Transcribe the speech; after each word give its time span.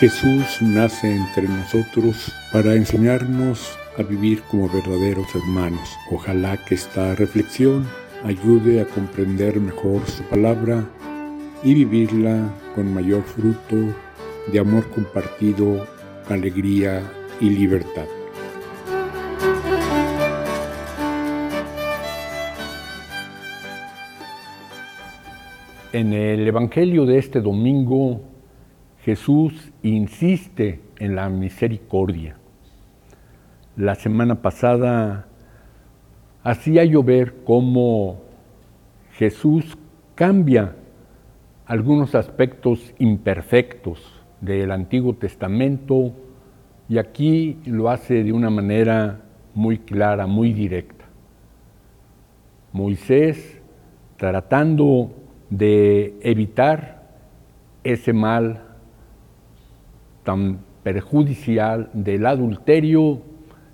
Jesús 0.00 0.62
nace 0.62 1.12
entre 1.12 1.48
nosotros 1.48 2.32
para 2.52 2.76
enseñarnos 2.76 3.76
a 3.98 4.04
vivir 4.04 4.42
como 4.42 4.68
verdaderos 4.68 5.26
hermanos. 5.34 5.96
Ojalá 6.12 6.56
que 6.56 6.76
esta 6.76 7.16
reflexión 7.16 7.84
ayude 8.22 8.80
a 8.80 8.84
comprender 8.84 9.58
mejor 9.58 10.06
su 10.06 10.22
palabra 10.22 10.88
y 11.64 11.74
vivirla 11.74 12.48
con 12.76 12.94
mayor 12.94 13.24
fruto 13.24 13.76
de 14.52 14.60
amor 14.60 14.88
compartido, 14.90 15.84
alegría 16.28 17.02
y 17.40 17.50
libertad. 17.50 18.06
En 25.92 26.12
el 26.12 26.46
Evangelio 26.46 27.04
de 27.04 27.18
este 27.18 27.40
domingo, 27.40 28.27
Jesús 29.08 29.72
insiste 29.82 30.82
en 30.98 31.16
la 31.16 31.30
misericordia. 31.30 32.36
La 33.74 33.94
semana 33.94 34.42
pasada 34.42 35.28
hacía 36.42 36.84
llover 36.84 37.36
cómo 37.42 38.20
Jesús 39.12 39.78
cambia 40.14 40.76
algunos 41.64 42.14
aspectos 42.14 42.92
imperfectos 42.98 43.98
del 44.42 44.70
Antiguo 44.72 45.14
Testamento 45.14 46.12
y 46.86 46.98
aquí 46.98 47.56
lo 47.64 47.88
hace 47.88 48.22
de 48.22 48.34
una 48.34 48.50
manera 48.50 49.22
muy 49.54 49.78
clara, 49.78 50.26
muy 50.26 50.52
directa. 50.52 51.06
Moisés, 52.74 53.58
tratando 54.18 55.12
de 55.48 56.14
evitar 56.20 57.08
ese 57.84 58.12
mal 58.12 58.67
tan 60.28 60.58
perjudicial 60.82 61.88
del 61.94 62.26
adulterio, 62.26 63.22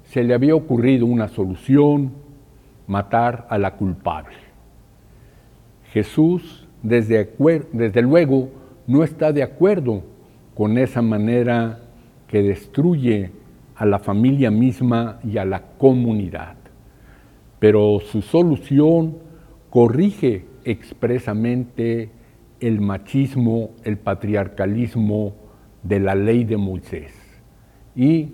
se 0.05 0.23
le 0.23 0.35
había 0.35 0.55
ocurrido 0.55 1.05
una 1.05 1.27
solución, 1.27 2.13
matar 2.87 3.49
a 3.51 3.59
la 3.59 3.75
culpable. 3.75 4.37
Jesús, 5.91 6.69
desde, 6.81 7.35
desde 7.73 8.03
luego, 8.03 8.51
no 8.87 9.03
está 9.03 9.33
de 9.33 9.43
acuerdo 9.43 10.05
con 10.55 10.79
esa 10.79 11.03
manera 11.03 11.81
que 12.29 12.41
destruye 12.41 13.33
a 13.75 13.85
la 13.85 13.99
familia 13.99 14.53
misma 14.53 15.19
y 15.25 15.39
a 15.39 15.45
la 15.45 15.61
comunidad. 15.77 16.55
Pero 17.59 17.99
su 17.99 18.23
solución 18.23 19.17
corrige 19.71 20.45
expresamente 20.65 22.11
el 22.61 22.81
machismo, 22.81 23.71
el 23.83 23.99
patriarcalismo 23.99 25.43
de 25.85 26.01
la 26.01 26.17
ley 26.17 26.45
de 26.45 26.57
Moisés. 26.57 27.13
Y, 27.95 28.33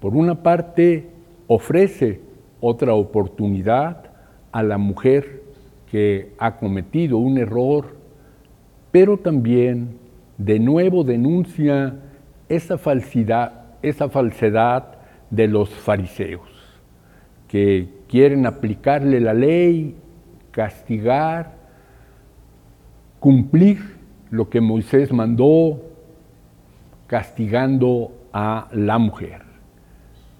por 0.00 0.16
una 0.16 0.42
parte, 0.42 1.06
ofrece 1.46 2.20
otra 2.60 2.94
oportunidad 2.94 4.10
a 4.50 4.62
la 4.62 4.78
mujer 4.78 5.42
que 5.90 6.32
ha 6.38 6.56
cometido 6.56 7.18
un 7.18 7.38
error, 7.38 7.96
pero 8.90 9.18
también 9.18 9.98
de 10.36 10.58
nuevo 10.58 11.04
denuncia 11.04 11.94
esa 12.48 12.78
falsidad, 12.78 13.76
esa 13.82 14.08
falsedad 14.08 14.98
de 15.30 15.46
los 15.46 15.70
fariseos, 15.70 16.48
que 17.46 17.88
quieren 18.08 18.46
aplicarle 18.46 19.20
la 19.20 19.34
ley, 19.34 19.94
castigar 20.50 21.58
cumplir 23.20 23.78
lo 24.30 24.48
que 24.48 24.60
Moisés 24.60 25.12
mandó 25.12 25.87
castigando 27.08 28.12
a 28.32 28.68
la 28.72 28.98
mujer. 28.98 29.42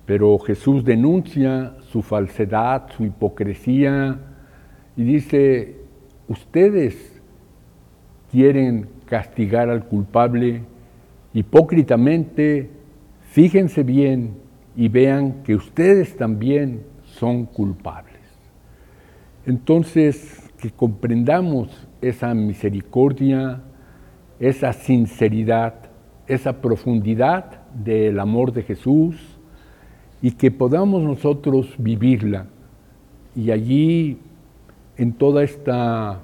Pero 0.07 0.39
Jesús 0.39 0.85
denuncia 0.85 1.75
su 1.91 2.03
falsedad, 2.03 2.89
su 2.97 3.05
hipocresía 3.05 4.21
y 4.97 5.03
dice, 5.03 5.81
ustedes 6.29 7.21
quieren 8.31 8.89
castigar 9.07 9.69
al 9.69 9.85
culpable 9.85 10.63
hipócritamente, 11.35 12.71
fíjense 13.31 13.83
bien 13.83 14.35
y 14.77 14.89
vean 14.89 15.43
que 15.43 15.55
ustedes 15.55 16.17
también 16.17 16.83
son 17.03 17.47
culpables. 17.47 18.15
Entonces, 19.47 20.51
que 20.61 20.71
comprendamos 20.71 21.89
esa 22.01 22.35
misericordia, 22.35 23.63
esa 24.39 24.73
sinceridad, 24.73 25.88
esa 26.29 26.61
profundidad 26.61 27.63
del 27.75 28.21
amor 28.21 28.53
de 28.53 28.63
Jesús 28.63 29.17
y 30.21 30.33
que 30.33 30.51
podamos 30.51 31.03
nosotros 31.03 31.75
vivirla. 31.79 32.47
Y 33.35 33.51
allí, 33.51 34.19
en 34.97 35.13
toda 35.13 35.43
esta 35.43 36.21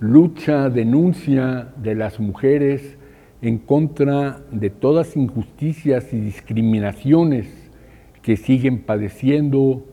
lucha, 0.00 0.68
denuncia 0.68 1.68
de 1.76 1.94
las 1.94 2.18
mujeres 2.18 2.96
en 3.42 3.58
contra 3.58 4.40
de 4.50 4.70
todas 4.70 5.16
injusticias 5.16 6.12
y 6.12 6.20
discriminaciones 6.20 7.70
que 8.22 8.36
siguen 8.36 8.80
padeciendo, 8.82 9.84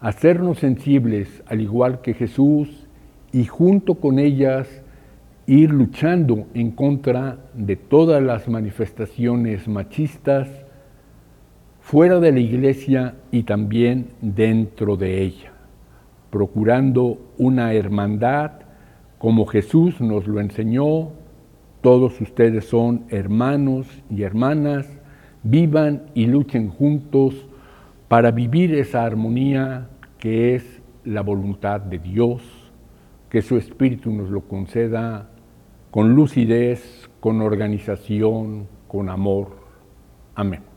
hacernos 0.00 0.58
sensibles, 0.58 1.42
al 1.46 1.60
igual 1.60 2.00
que 2.00 2.14
Jesús, 2.14 2.88
y 3.32 3.44
junto 3.44 3.96
con 3.96 4.18
ellas 4.18 4.81
ir 5.52 5.70
luchando 5.70 6.46
en 6.54 6.70
contra 6.70 7.36
de 7.52 7.76
todas 7.76 8.22
las 8.22 8.48
manifestaciones 8.48 9.68
machistas 9.68 10.48
fuera 11.82 12.20
de 12.20 12.32
la 12.32 12.40
iglesia 12.40 13.16
y 13.30 13.42
también 13.42 14.08
dentro 14.22 14.96
de 14.96 15.20
ella, 15.20 15.52
procurando 16.30 17.18
una 17.36 17.74
hermandad 17.74 18.52
como 19.18 19.44
Jesús 19.44 20.00
nos 20.00 20.26
lo 20.26 20.40
enseñó, 20.40 21.10
todos 21.82 22.18
ustedes 22.22 22.64
son 22.64 23.04
hermanos 23.10 23.86
y 24.08 24.22
hermanas, 24.22 24.88
vivan 25.42 26.04
y 26.14 26.28
luchen 26.28 26.70
juntos 26.70 27.46
para 28.08 28.30
vivir 28.30 28.74
esa 28.74 29.04
armonía 29.04 29.90
que 30.18 30.54
es 30.54 30.80
la 31.04 31.20
voluntad 31.20 31.82
de 31.82 31.98
Dios 31.98 32.40
que 33.28 33.42
su 33.42 33.58
Espíritu 33.58 34.10
nos 34.12 34.30
lo 34.30 34.42
conceda 34.42 35.28
con 35.92 36.14
lucidez, 36.14 37.10
con 37.20 37.42
organización, 37.42 38.66
con 38.88 39.10
amor. 39.10 39.48
Amén. 40.34 40.71